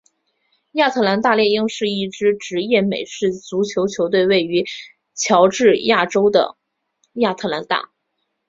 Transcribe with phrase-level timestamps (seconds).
[0.71, 4.65] 亚特兰大猎鹰是一支职业美式足球球队位于
[5.13, 6.57] 乔治亚州的
[7.13, 7.91] 亚特兰大。